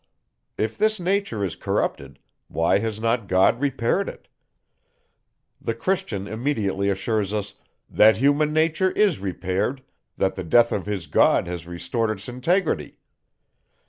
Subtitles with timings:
[0.57, 2.17] If this nature is corrupted,
[2.47, 4.27] why has not God repaired it?
[5.61, 7.43] The Christian immediately assures me,
[7.91, 9.83] "that human nature is repaired;
[10.17, 12.97] that the death of his God has restored its integrity."